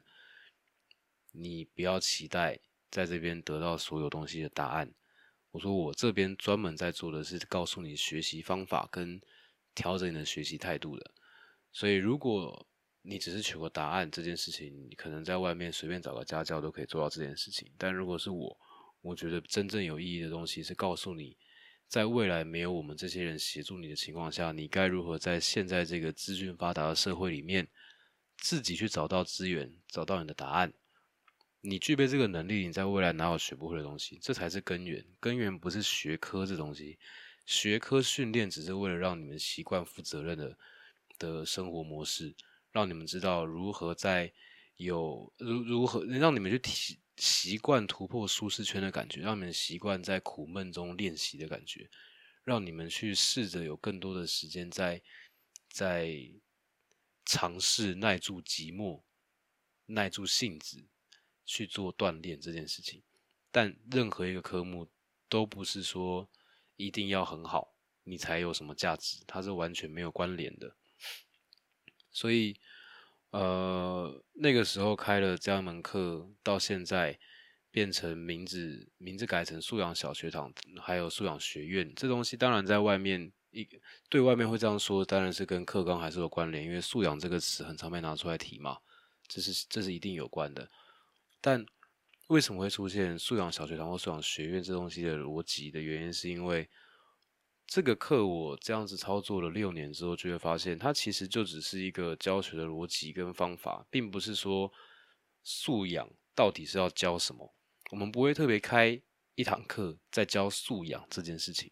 [1.33, 2.57] 你不要期待
[2.89, 4.89] 在这边得到所有东西的答案。
[5.51, 9.19] 我说我这边专门在做的是告诉你学习方法跟
[9.75, 11.11] 调整你的学习态度的。
[11.71, 12.65] 所以如果
[13.05, 17.69] 你只是求个答案这件事情，你可能在外面随便找个家教都可以做到这件事情。
[17.77, 18.57] 但如果是我，
[19.01, 21.35] 我觉得真正有意义的东西是告诉你，
[21.89, 27.67] 在未来没有我们这些人协助你的情况下，你该如何在现在这个资讯发达的社会里面，
[28.37, 30.73] 自己去找到资源，找到你的答案。
[31.59, 34.17] 你具备这个能力，你在未来哪有学不会的东西？
[34.21, 35.05] 这才是根源。
[35.19, 36.97] 根源不是学科这东西，
[37.45, 40.57] 学科训练只是为了让你们习惯负责任的
[41.19, 42.33] 的生活模式，
[42.73, 44.33] 让你们知道如何在
[44.75, 51.89] 有如如何让你们去体习惯突破舒适圈的感觉，让你们习惯在苦闷中练习的感觉，
[52.43, 55.01] 让你们去试着有更多的时间在
[55.69, 56.11] 在
[57.23, 59.01] 尝试耐住寂寞、
[59.85, 60.83] 耐住性子
[61.45, 63.03] 去做锻炼这件事情。
[63.51, 64.89] 但任何一个科目
[65.29, 66.27] 都不是说
[66.75, 70.75] 一定要很好，你才有什么价值，它是完全没有关联的。
[72.13, 72.55] 所以。
[73.31, 77.17] 呃，那个时候开了这样一门课，到现在
[77.71, 83.67] 变成名字名字改成素养小学堂，还有素养学院，这东西当然在外面一
[84.07, 88.77] 对外面会这样说，当然是跟课纲还是有关联，因为素养这个词很常被拿出来提嘛，
[89.27, 90.69] 这是这是一定有关的。
[91.41, 91.65] 但
[92.27, 96.69] 为什么会出现素养小学堂或素养学院这东西的逻辑的原因，是因为。
[97.65, 104.71] 这个课我这样子操作了六年之后，就会发现它其实就只是一个教学的逻辑跟方法，并不是说
[105.43, 107.53] 素养到底是要教什么。
[107.91, 109.01] 我们不会特别开
[109.35, 111.71] 一堂课在教素养这件事情。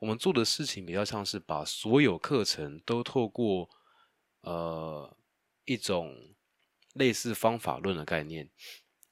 [0.00, 3.68] 我们做的事情比较像是把所有课程都透过
[4.40, 5.16] 呃
[5.64, 6.34] 一种
[6.94, 8.50] 类似方法论的概念，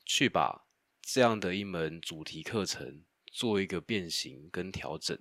[0.05, 0.67] 去把
[1.03, 5.17] 这样的一门主题课程做一个变形跟调整。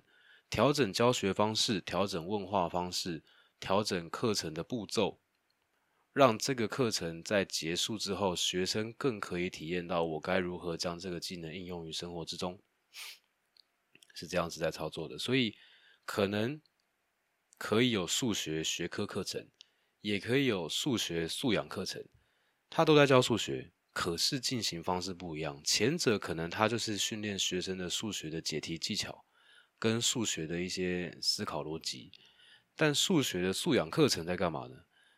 [0.49, 3.23] 调整教学方式，调整问话方式，
[3.59, 5.21] 调整课程的步骤，
[6.13, 12.61] 让这个课程在结束之后，学生更可以体验到我该如何将这个技能应用于生活之中，
[14.15, 15.17] 是这样子在操作的。
[15.17, 15.55] 所以，
[16.05, 16.61] 可能
[17.57, 19.49] 可以有数学学科课程，
[19.99, 22.07] 也可以有数学素养课程，
[22.69, 25.61] 他都在教数学，可是进行方式不一样。
[25.63, 29.26] 前者可能他就是训练学生的数学的解题技巧。
[29.79, 32.11] 跟数学的一些思考逻辑，
[32.75, 34.75] 但数学的素养课程在干嘛呢？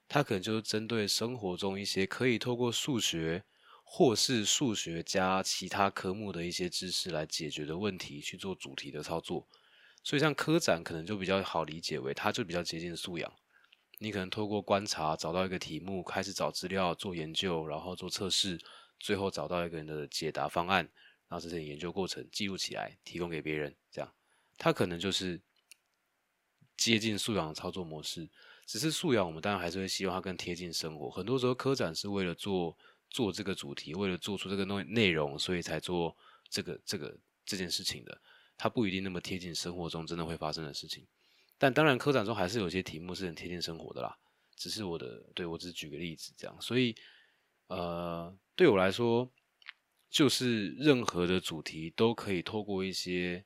[0.07, 3.43] 它可能就是针对生活中一些可以透过数学
[3.83, 9.47] 或是数学加其他科目的一些知识来解决的问题去做主题的操作。
[10.03, 13.31] 所以像科展可能就比较好理解为，它就比较接近素养。
[13.99, 18.59] 你可能透过观察找到一个题目，开始找资料做研究，然后做测试，
[18.99, 20.89] 最后找到一个人的解答方案，
[21.27, 24.11] 然后这些研究过程记录起来，提供给别人，这样。
[24.59, 25.41] 它可能就是
[26.75, 28.29] 接近素养的操作模式，
[28.65, 31.09] 只是素养，我们当然还是会希望它更贴近生活。
[31.09, 32.77] 很多时候科展是为了做
[33.09, 36.15] 做这个主题，为了做出这个内内容，所以才做
[36.49, 38.21] 这个这个这件事情的。
[38.57, 41.07] 它不一定那么贴近生活中真的会发生的事情。
[41.57, 44.17] 但当然，科展中还是有些题目是很贴近生活的啦。
[44.57, 46.61] 只是我的，对我只是举个例子这样。
[46.61, 46.93] 所以，
[47.67, 49.31] 呃，对我来说，
[50.09, 53.45] 就是任何的主题都可以透过一些。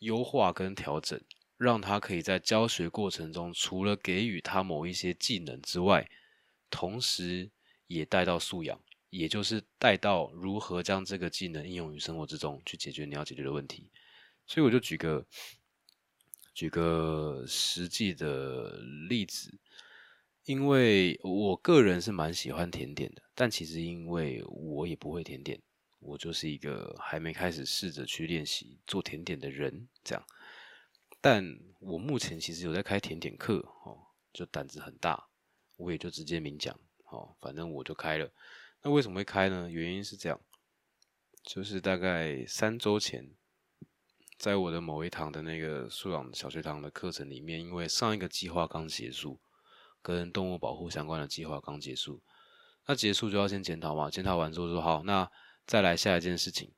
[0.00, 1.18] 优化跟调整，
[1.56, 6.10] 让他可以在教学过程中，除了给予他某一些技能之外，
[6.68, 7.50] 同时
[7.86, 13.90] 也带到素养，也就是带到如何将这个技能应用于生活之中，去解决你要解决的问题。
[14.46, 15.26] 所以我就举个
[16.54, 19.52] 举个实际的例子，
[20.44, 25.60] 因为我个人是蛮喜欢甜点的，但其实因为我也不会甜点。
[26.00, 30.24] 我就是一个还没开始试着去练习做甜点的人，这样。
[31.20, 31.44] 但
[31.78, 35.28] 我目前其实有在开甜点课，哦，就胆子很大，
[35.76, 36.74] 我也就直接明讲，
[37.10, 38.32] 哦，反正我就开了。
[38.80, 39.68] 那为什么会开呢？
[39.70, 40.40] 原因是这样，
[41.42, 43.30] 就是大概三周前，
[44.38, 49.38] 在我的某一堂的那个素养小学堂的课程里面，因为上一个计划刚结束，
[50.00, 52.22] 跟动物保护相关的计划刚结束，
[52.86, 55.30] 那结束就要先检讨嘛，检讨完之后说好，那。
[55.70, 56.72] 再来下一件事情，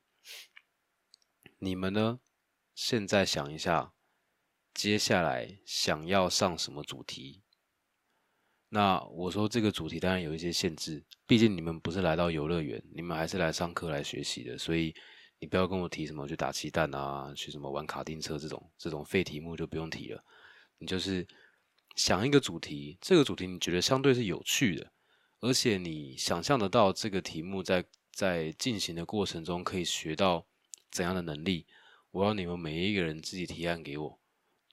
[1.60, 2.20] 你们呢？
[2.74, 3.94] 现在想一下，
[4.74, 7.42] 接下来想要上什么主题？
[8.68, 14.94] 那我说这个主题当然有一些限制，毕竟你们不是来到游乐园，你们还是来上课来学习的，所以
[15.38, 20.22] 你不要跟我提什么去打气弹啊，去什么玩卡丁车这种这种废题目就不用提了。
[20.76, 21.26] 你就是
[21.96, 24.92] 想一个主题，这个主题你觉得相对是有趣的，
[25.40, 27.82] 而且你想象得到这个题目在。
[28.12, 30.46] 在进行的过程中，可以学到
[30.90, 31.66] 怎样的能力？
[32.10, 34.18] 我要你们每一个人自己提案给我。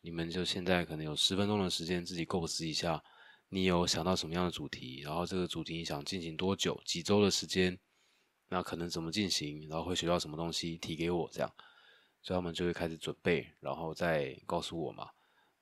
[0.02, 3.02] 你们就现在可能有十分钟的时间，自己构思一下，
[3.48, 5.02] 你有想到什么样的主题？
[5.02, 6.82] 然后这个主题你想进行多久？
[6.86, 7.80] 几周的时间？
[8.50, 9.68] 那可能怎么进行？
[9.70, 10.78] 然后会学到什么东西？
[10.78, 11.54] 提给我这样，
[12.22, 15.10] 所以他们就会开始准备，然后再告诉我嘛。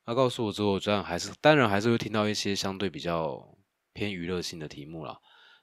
[0.05, 3.55] 那告诉我之后，这样还是当然还是会听到一些相对比较
[3.93, 5.19] 偏娱乐性的题目啦。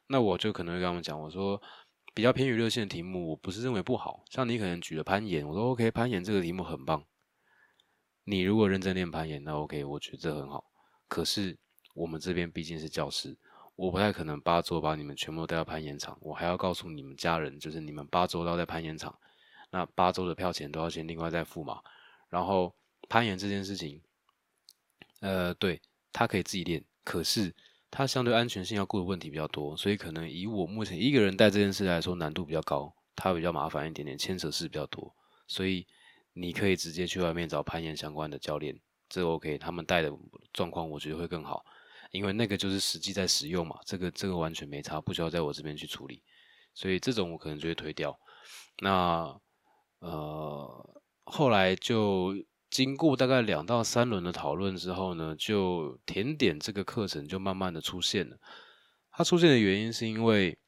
[0.08, 1.60] 那我就可能会跟他们讲，我说。
[2.14, 4.24] 比较偏娱乐性的题目，我不是认为不好。
[4.30, 7.04] 像你可能举了攀岩，我说 OK，攀岩这个题目很棒。
[8.22, 10.64] 你如果认真练攀岩，那 OK，我觉得这很好。
[11.08, 11.58] 可是
[11.94, 13.36] 我们这边毕竟是教室，
[13.74, 19.18] 我不太可能八周把你们全部都带到攀岩场，我还要告诉你们家人，就是你们八周都要在攀岩场，
[19.70, 21.82] 那八周的票钱都要先另外再付嘛。
[22.28, 22.72] 然后
[23.08, 24.00] 攀岩这件事情，
[25.20, 27.54] 呃，对他可以自己练，可是
[27.94, 35.14] 他相对安全性要顾的问题比较多，所以可能以我目前一个人带这件事来说，难度比较高，它比较麻烦一点点，牵扯事比较多，
[35.46, 35.86] 所以。
[36.36, 38.76] 你可以直接去外面找攀岩相关的教练，
[39.08, 40.12] 这 OK，他们带的
[40.52, 41.64] 状况我觉得会更好，
[42.10, 46.20] 因为那个就是实际在使用嘛，这个这个完全没差，不需要在我这边去处理，
[46.74, 48.18] 所以这种我可能就会推掉。
[48.80, 49.40] 那
[50.00, 52.34] 呃，后来就
[52.74, 58.36] 经过大概两到三轮的讨论之后呢，就甜点这个课程就慢慢的出现了。
[59.12, 60.58] 它出现的原因是因为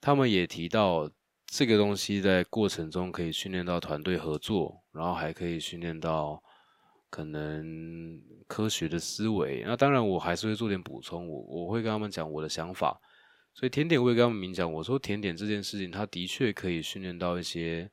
[0.00, 1.10] 他们也提到。
[1.48, 6.42] 这个东西在过程中可以训练到团队合作，然后还可以训练到
[7.08, 9.62] 可能科学的思维。
[9.64, 13.00] 那当然，我还是会做点补充，我我会跟他们讲我的想法。
[13.54, 17.88] 所以甜点我也跟他们明讲，我说甜点这件事情，它的确可以训练到一些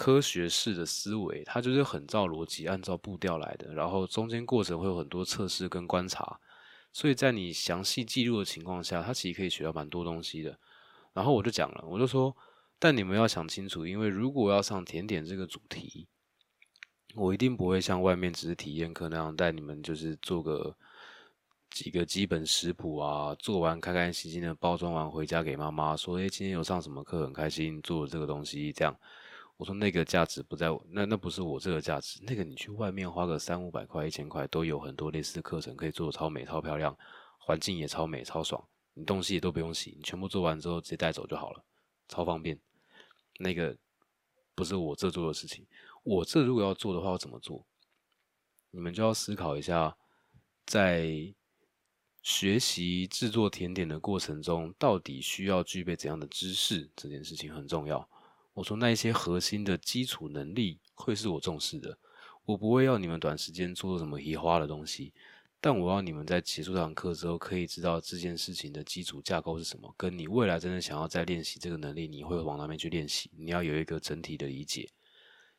[0.00, 3.74] 科学式的思维，它就是很照逻辑、按照步调来的。
[3.74, 6.40] 然后中间过程会有很多测试跟观察，
[6.90, 10.58] 所以在你详细记录的情况下，它其实可以学到蛮多东西的。
[11.12, 12.34] 然后我就讲了，我就说。
[12.78, 16.06] 但你们要想清楚，因为如果要上甜点这个主题，
[17.14, 20.74] 我一定不会像外面只是体验课那样带你们，就是做个
[21.68, 28.96] 几个基本食谱啊，做完开开心心的包装完回家给妈妈说：“哎，今天有上什么课，很开心，做这个东西。”这样，
[29.60, 36.96] 我说那个价值不在我，那那不是我这个价值，那个你去外面花个三五百块、一千块，都有很多类似的课程可以做超美、超漂亮，
[37.36, 41.62] 环境也超美、超爽，你东西也都不用洗，你全部做完之后直接带走就好了，
[42.08, 42.58] 超方便。
[43.38, 43.76] 那个
[44.54, 45.66] 不是我这做的事情，
[46.04, 47.62] 我这如果要做的话，我怎么做？
[48.70, 49.94] 你们就要思考一下，
[50.64, 51.34] 在
[52.22, 56.90] 学习制作甜点的过程中，到底需要具备怎样的知识？
[56.96, 58.08] 这件事情很重要。
[58.54, 61.98] 我说那一些核心的基础能力会是我重视的，
[62.44, 65.12] 我不会要你们短时间做什么移花的东西。
[65.62, 73.30] 但我要你们在结束这堂课之后，可以知道这件事情的基础架构是什么，跟你未来真的想要再练习这个能力，你会往哪边去练习？
[73.36, 74.88] 你要有一个整体的理解，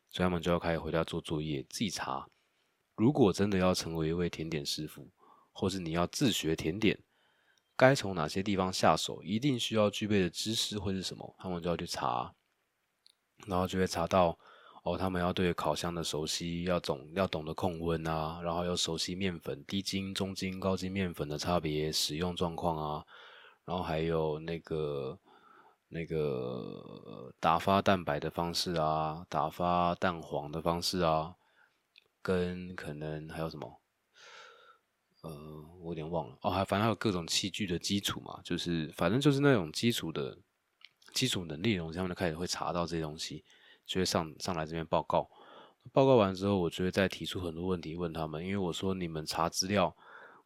[0.10, 2.27] 所以他们就要开始回家做作业，自己查。
[2.95, 5.08] 如果真的要成为一位甜点师傅，
[5.51, 6.97] 或是你要自学甜点，
[7.75, 9.21] 该从哪些地方下手？
[9.21, 11.36] 一定需要具备的知识会是什么？
[11.38, 12.34] 他们就要去查，
[13.47, 14.38] 然后就会查到。
[14.84, 23.06] 哦，他们要对烤箱的熟悉，要懂要懂得控温啊，然后要熟悉面粉低筋、中筋、高筋面粉的差别、使用状况啊，
[23.63, 25.19] 然后还有那个
[25.88, 31.36] 那个打发蛋白的方式啊，打发蛋黄的方式啊，
[32.23, 33.80] 跟可能还有什么？
[35.21, 35.30] 呃，
[35.84, 40.36] 我有点忘了哦，还反正还有各种器具的基础嘛，就是反正就是那种基础的
[41.13, 43.43] 基础能力的东西，他们就开始会查到这些东西。
[43.84, 45.30] 就会上上来这边报告，
[45.91, 48.41] 报告完之后，我就会再提出很多问题问他们。
[48.41, 49.93] 因为我说你们查资料，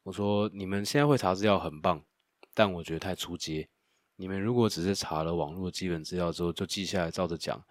[0.01, 2.01] 我说你们现在会查资料很棒，
[2.56, 3.67] 但我觉得太出街。
[4.15, 7.62] 你们如果只是查了网络基本资料之后就记下来照着讲，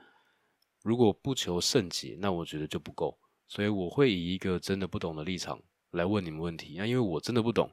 [0.83, 3.19] 如果不求甚解，那我觉得就不够。
[3.49, 6.77] 所以我会以一个真的不懂的立场来问你们问题。
[6.79, 7.69] 那因为我真的不懂，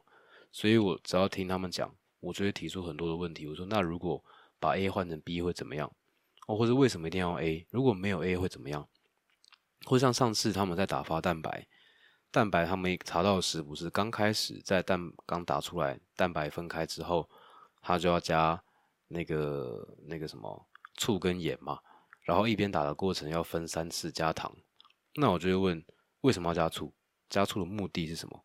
[0.50, 3.46] 所以我只要听他们讲，我就会提出很多的问题。
[3.46, 4.24] 我说那如果
[4.62, 5.90] 把 A 换成 B 会怎么样？
[6.46, 7.66] 哦，或者为什么一定要 A？
[7.70, 8.86] 如果没有 A 会怎么样？
[9.84, 11.66] 或像上次他们在打发蛋白，
[12.30, 17.28] 蛋白他们查到的食谱是刚开始在蛋刚打出来，蛋白分开之后，
[17.80, 18.62] 他就要加
[19.08, 21.80] 那个那个什么醋跟盐嘛，
[22.20, 24.54] 然后一边打的过程要分三次加糖。
[25.16, 25.84] 那我就会问，
[26.20, 26.92] 为什么要加醋？
[27.28, 28.44] 加醋的目的是什么？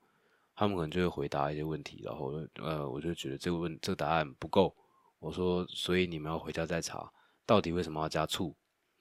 [0.56, 4.76] 他们可能就会回答一些问题，然后呃，我就觉得这个问这个答案不够。
[5.20, 7.12] 我说，所以你们要回家再查。
[7.46, 8.56] 到底为什么要加醋？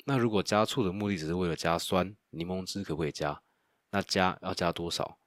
[0.05, 3.43] 那如果加醋的目的只是为了加酸，柠檬汁可不可以加？
[3.91, 5.19] 那加要加多少？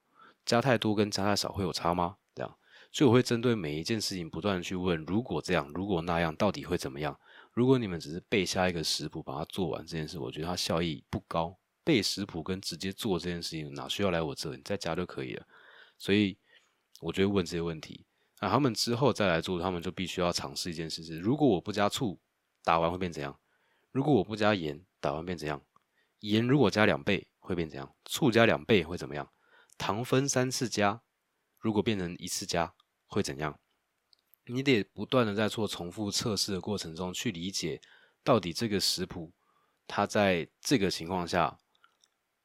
[0.45, 2.17] 加太多跟加太少会有差吗？
[2.33, 2.57] 这样，
[2.91, 7.19] 所以我会针对每一件事情不断的去问：如果这样，如果那样，到底会怎么样？
[7.53, 11.57] 如果你们只是背下一个食谱把它做完这件事，我觉得它效益不高。
[11.83, 14.55] 背食谱跟直接做这件事情，哪需要来我这？
[14.55, 15.45] 你在家就可以了。
[15.97, 16.37] 所以，
[17.01, 18.05] 我就会问这些问题。
[18.41, 22.19] 那他们之后再来做，他们就必须要尝试一件事：是如果我不加醋。
[22.61, 23.39] 打完会变怎样？
[23.89, 25.65] 如果我不加盐，打完变怎样？
[26.19, 27.95] 盐如果加两倍会变怎样？
[28.05, 29.31] 醋加两倍会怎么样？
[29.77, 31.01] 糖分三次加，
[31.57, 32.75] 如果变成一次加
[33.07, 33.57] 会怎样？
[34.45, 37.81] 你得不断的在做重复测试的过程中去理解，
[38.23, 39.31] 到底这个食谱
[39.87, 41.57] 它在这个情况下，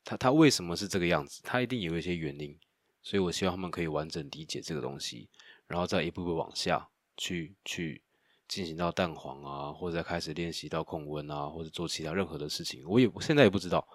[0.05, 1.41] 它它为什么是这个样子？
[1.43, 2.59] 它一定有一些原因。
[3.03, 5.29] 所以我希望他们可以完整理解这个东西，
[5.67, 8.03] 然后再一步步往下去去
[8.47, 12.83] 进行到蛋黄啊，或者再开始练习到控温啊，或者做其他任何的事情。
[12.87, 13.87] 我也我现在也不知道，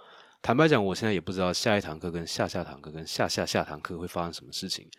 [0.41, 4.89] 坦白讲，我现在也不知道下一堂课跟下下堂课跟下下下堂课会发生什么事情。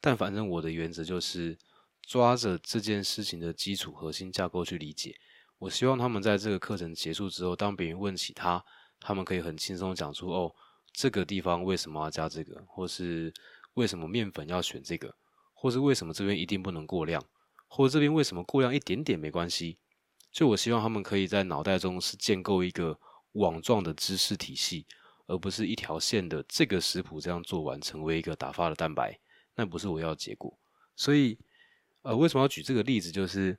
[0.00, 1.56] 但反正我的原则就是
[2.02, 5.14] 抓着这件事情的基础核心架构去理解。
[5.58, 8.64] 我希望他们在这个课程结束之后，当别人问起他，
[8.98, 10.54] 他们可以很轻松讲出哦，
[10.92, 13.32] 这个地方为什么要加这个，或是。
[13.74, 15.12] 为什么面粉要选这个，
[15.64, 17.24] 或是为什么这边一定不能过量，
[17.68, 19.78] 或者这边为什么过量一点点没关系？
[20.30, 23.00] 就我希望他们可以在脑袋中是建构一个
[23.32, 24.84] 网状的知识体系，
[25.26, 29.18] 而不是一条线的这个食谱这样做完成为一个打发的蛋白，
[29.54, 30.54] 那不是我要的结果。
[30.96, 31.38] 所以，
[32.02, 33.10] 呃，为什么要举这个例子？
[33.10, 33.58] 就是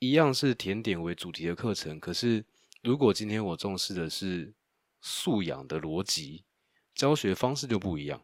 [0.00, 2.44] 一样是甜点为主题的课程，可是
[2.82, 4.52] 如果今天我重视的是
[5.00, 6.42] 素养的逻辑，
[6.96, 8.20] 教学方式就不一样。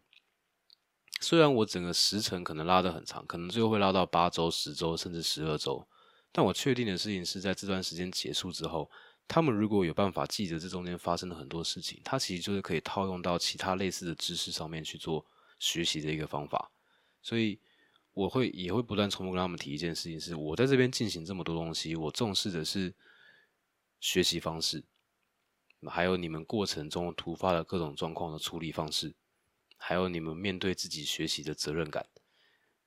[1.23, 5.87] 虽然我整个时程可能拉得很长，可能最后会拉到八周、十周甚至十二周，
[6.33, 8.91] 但我确定的事情是在这段时间结束之后，
[9.29, 15.25] 他们如果有办法记得这中间发生了很多事情，它其实就是可以套用到其他类似的知识上面去做
[15.61, 16.71] 学习的一个方法。
[17.23, 17.61] 所以
[18.13, 22.93] 我会也会不断重复跟他们提一件事情：是我在这边进行这么多东西，我重视的是
[24.01, 24.83] 学习方式，
[25.87, 29.15] 还有你们过程中突发的各种状况的处理方式。
[29.85, 32.07] 还有你们面对自己学习的责任感，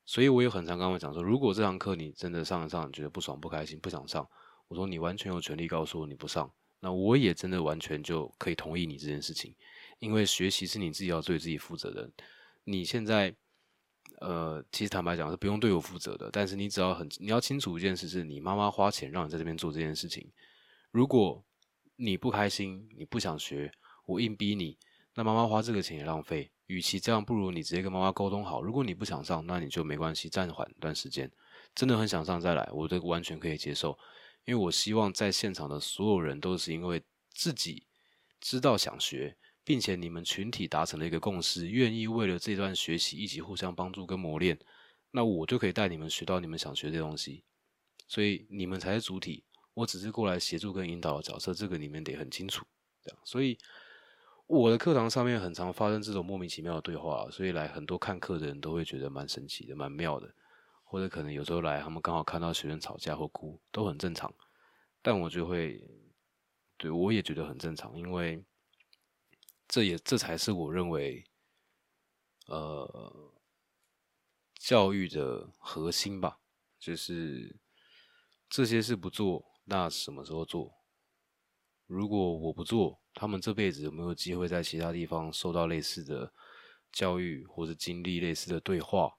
[0.05, 4.25] 所以我也很常跟他们讲说，如果这堂课你真的上一上觉得不爽、不开心、不想上，
[4.69, 9.53] 我说你完全有权利告诉我你不上，那我也真的完全就可以同意你这件事情，
[9.99, 12.09] 因为学习是你自己要对自己负责的。
[12.63, 13.35] 你现在，
[14.21, 20.31] 呃，其实坦白讲是不用对我负责的，但是你只要很你要清楚一件事，是你妈妈花钱让你在这边做这件事情，
[20.91, 21.43] 如果
[21.97, 23.71] 你不开心，你不想学，
[24.05, 24.77] 我硬逼你，
[25.13, 26.51] 那妈妈花这个钱也浪费。
[26.67, 28.61] 与其这样，不如你直接跟妈妈沟通好。
[28.61, 31.31] 如果你不想上，那你就没关系，暂缓一段时间。
[31.75, 33.97] 真的很想上再来，我这个完全可以接受。
[34.45, 37.85] 因为我希望在现场的所有人都是因为自己
[38.39, 44.57] 知道想学，并且你们群体达成了一个共识，愿意为了这段学习一起互相帮助跟磨练，
[45.11, 47.43] 那我就可以带你们学到你们想学的东西。
[48.07, 49.43] 所以你们才是主体，
[49.73, 52.65] 我只是过来协助跟引导的角色，这个你们得很清楚。
[53.03, 53.57] 这样，所以。
[54.47, 60.31] 我的课堂上面很常发生这种莫名其妙的对话，所以来很多看课的人都会觉得蛮神奇的、蛮妙的，
[60.83, 64.31] 或者可能有时候来他们刚好看到学生吵架或哭，都很正常。
[65.01, 65.83] 但我就会，
[66.77, 68.43] 对我也觉得很正常，因为
[69.67, 71.25] 这也这才是我认为，
[72.47, 73.33] 呃，
[74.59, 76.39] 教育的核心吧，
[76.79, 77.55] 就是
[78.47, 80.71] 这些事不做，那什么时候做？
[81.87, 86.33] 如果我不做，他们这辈子有没有机会在其他地方受到类似的
[86.91, 89.13] 教育，或者经历类似的对话？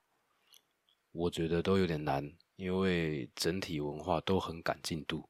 [1.11, 5.29] 我觉得都有点难，因为整体文化都很赶进度。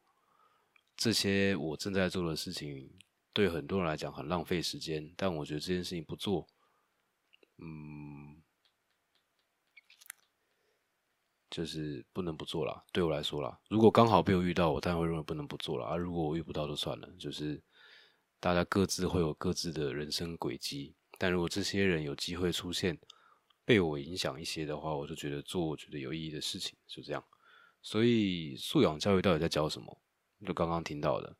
[0.96, 2.90] 这些我正在做的事情，
[3.34, 6.48] 对很多人来讲很浪费时间，但我觉得这件事情不做，
[7.58, 8.37] 嗯。
[11.58, 13.60] 就是不能不做了，对我来说啦。
[13.68, 15.97] 如果刚好被我遇到，我当然会认为不能不做了啊。
[15.97, 17.60] 如果我遇不到就算了，就是
[18.39, 20.93] 大家各自会有各自的人生轨迹。
[21.18, 22.95] 但如果这些人有机会出现，
[23.66, 27.24] 被我影响一些的话，我就觉得做我觉得有意义的事情，就这样。
[27.82, 29.99] 所以素养教育到底在教什么？
[30.45, 31.36] 就刚刚听到的，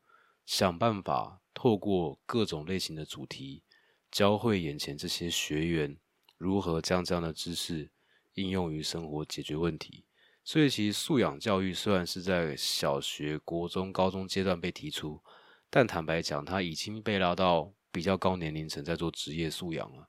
[0.46, 3.62] 想办法透过各种类型的主题，
[4.10, 5.96] 教会眼前这些学员
[6.36, 7.92] 如何将这样的知识。
[8.34, 10.04] 应用于生活解决问题，
[10.48, 15.22] 所以其实素养教育虽然是在小学、国中、高中阶段被提出，
[15.68, 20.08] 但坦白讲，它已经被拉到比较高年龄层在做职业素养了。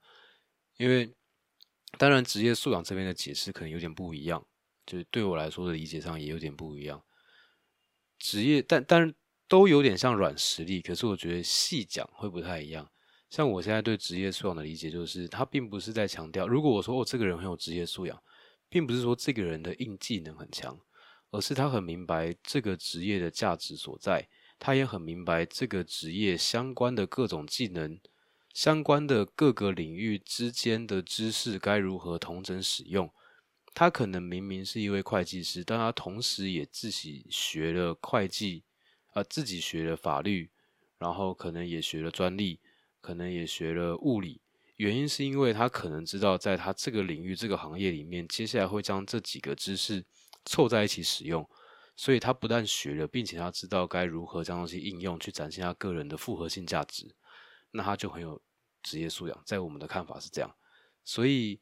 [0.77, 1.13] 因为
[1.97, 4.47] 当然职业素养这边的解释可能有点不一样，
[4.85, 7.03] 就是对我来说的理解上也有点不一样。
[8.17, 9.13] 职业，但但是
[9.49, 12.89] 都有点像软实力，可是我觉得细讲会不太一样。
[13.29, 18.23] 像我现在对职业素养的理解，就是他并不是在强调，如果我说哦，这个人很有职业素养，
[18.69, 20.79] 并不是说这个人的硬技能很强，
[21.31, 27.99] 而是他很明白这个职业的价值所在，他也很明白这个职业相关的各种技能、
[28.53, 33.11] 相关的各个领域之间的知识该如何同整使用。
[33.73, 38.63] 他可能明明是一位会计师，但他同时也自己学了会计，
[39.13, 40.49] 啊，自己学了法律，
[40.97, 42.59] 然后可能也学了专利。
[43.01, 44.41] 可能也学了物理，
[44.79, 50.05] 原因是因为他可能知道，在他这个领域、这个行业里面，接下来会将这几个知识
[50.45, 51.45] 凑在一起使用，
[51.97, 57.13] 所以他不但学了，并且他知道该如何将东西应用，去展现他个人的复合性价值，
[57.71, 58.41] 那他就很有
[58.81, 59.43] 职业素养。
[59.45, 60.55] 在我们的看法是这样，
[61.03, 61.59] 所以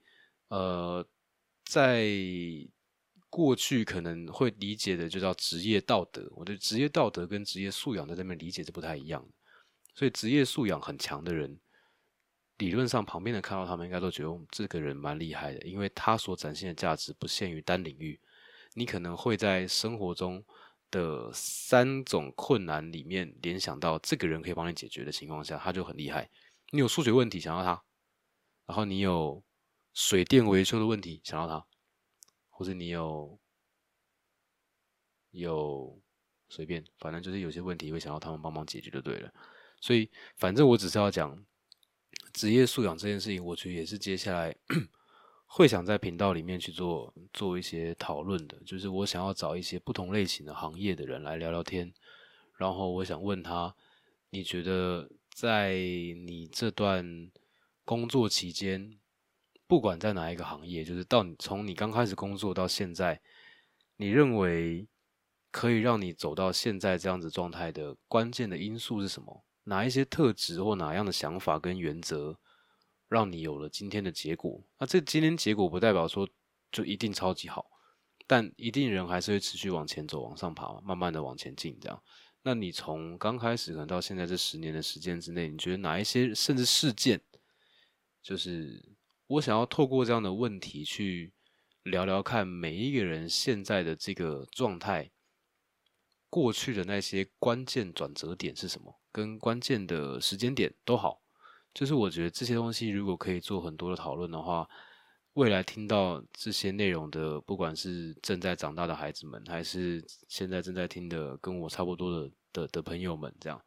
[0.50, 1.04] 呃，
[1.66, 2.08] 在
[3.32, 9.34] 过去可能会理解的就叫职业道德，我的职业道德跟职业素养在这边理解是不太一样的。
[9.96, 11.60] 所以职业素养很强的人，
[12.58, 18.20] 理论上旁边的看到他们应该都觉得这个人蛮厉害的，因为他所展现的价值不限于单领域。
[18.74, 20.44] 你可能会在生活中
[20.92, 26.30] 的三种困难里面联想到这个人可以帮你解决的情况下，他就很厉害。
[26.72, 27.84] 你有数学问题想要他，
[28.66, 29.44] 然后你有
[29.94, 31.66] 水电维修的问题想要他，
[32.50, 33.40] 或者你有
[35.32, 36.00] 有
[36.50, 39.34] 随便，反正就是有些问题会想要他们帮忙解决就对了。
[39.82, 41.44] 所以，反正我只是要讲
[42.38, 44.56] 职业素养这件事情，我觉得也是接下来
[45.48, 48.56] 会想在频道里面去做做一些讨论的。
[48.64, 51.92] 就是我想要找一些不同类型的行业的人来聊聊天，
[52.58, 53.76] 然后我想问他：
[54.30, 57.32] 你觉得在你这段
[57.84, 59.00] 工作期间，
[59.66, 63.20] 不管在哪一个行业，就是到你从你刚开始工作到现在，
[63.96, 64.88] 你认为
[65.50, 69.44] 可以让你走到现在这样子状态的关键的因素是什么？
[69.70, 72.40] 哪一些特质或哪样的想法跟原则，
[73.10, 74.64] 让你有了今天的结果？
[74.80, 76.28] 那这今天结果不代表说
[76.72, 77.66] 就一定超级好，
[78.26, 81.78] 但一定人还是会持续往前走，往上爬，慢慢的往前进。
[81.82, 82.02] 这样，
[82.44, 87.22] 那你从刚开始可能到现在这十年的时间之内，你觉得哪一些甚至事件，
[88.24, 88.96] 就是
[89.28, 91.34] 我想要透过这样的问题去
[91.84, 95.12] 聊聊看，每一个人现在的这个状态，
[96.30, 98.98] 过去的那些关键转折点是什么？
[99.18, 101.20] 跟关键的时间点都好，
[101.74, 104.70] 就是我觉得这些东西如果可以做很多的讨论的话，
[105.34, 113.60] 未来听到这些内容的，不管是正在长大的孩子们，还是现在正在听的跟我差不多的的的朋友们，这样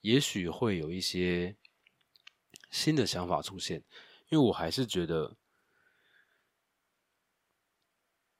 [0.00, 1.56] 也许会有一些
[2.72, 3.84] 新的想法出现，
[4.30, 5.36] 因为我还是觉得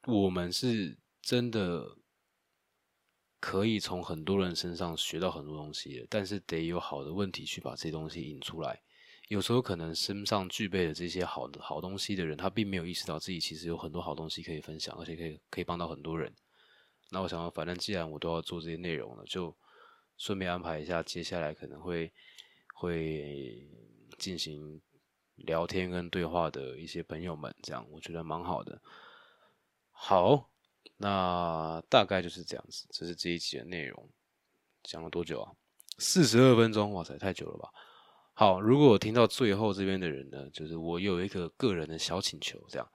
[0.09, 1.99] 我们是真的。
[3.43, 8.81] 可以从很多人身上学到很多东西，但是得有好的问题去把这些东西引出来。
[9.27, 16.33] 有时候可能身上具备了这些好的好东西的人，他并没有意识到自己其实有很多好东西可以分享，而且可以可以帮到很多人。
[17.11, 19.53] 那我想，反正既然我都要做这些内容了，就
[20.17, 22.13] 顺便安排一下接下来可能会
[22.75, 23.69] 会
[24.19, 24.81] 进行
[25.35, 28.81] 聊天跟对话的一些朋友们，这样我觉得蛮好的。
[29.91, 30.52] 好。
[30.97, 34.09] 那大概就是这样子，这是这一集的内容。
[34.83, 35.53] 讲了多久啊？
[35.99, 37.69] 四十二分钟，哇塞，太久了吧？
[38.35, 42.89] 好，如果我听到最后这边的人呢，就是我有一个个人的小请求，这样，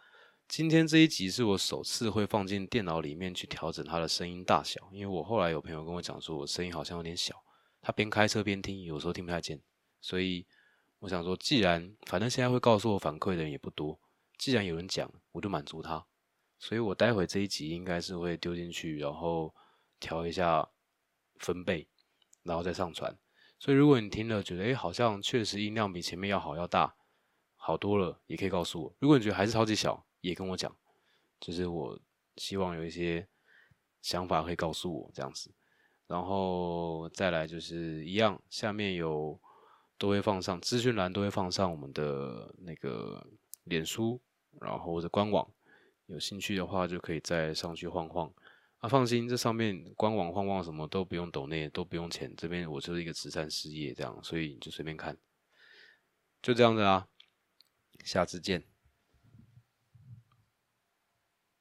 [0.48, 7.42] 今天这一集是我首次会放进电脑里面去调整它的声音大小，因为我后来有朋友跟我讲说，我声音好像有点小，
[7.82, 9.62] 他边开车边听，有时候听不太见，
[10.02, 10.46] 所以
[11.00, 14.00] 我想说，既然反正现在会告诉我反馈的人也不多，
[14.38, 16.06] 既然有人讲，我就满足他。
[16.60, 19.54] 所以我待会这一集应该是会丢进去，然后
[20.00, 20.68] 调一下
[21.38, 21.88] 分贝，
[22.44, 23.16] 然后再上传。
[23.60, 26.96] 所以如果你听了觉得，哎，好像确实音量比前面要好要大
[27.56, 28.96] 好多了，也可以告诉我。
[29.00, 30.76] 如果你觉得还是超级小，也跟我讲，
[31.40, 32.00] 就是我
[32.38, 33.28] 希望有一些
[34.02, 35.54] 想法可以告诉我这样子。
[36.08, 39.40] 然后再来就是一样，下面有
[39.98, 43.28] 都会放上资讯栏，都会放上我们的那个
[43.64, 44.22] 脸书，
[44.60, 45.52] 然后或者官网。
[46.08, 48.34] 有兴趣的话，就可以再上去晃晃。
[48.80, 52.34] 啊，放心，这上面官网晃晃什么都不用抖内，都不用钱。
[52.36, 55.18] 这边我就是一个慈善事业，这样，所以你就随便看，
[56.42, 57.08] 就这样子啊。
[58.04, 58.77] 下次见。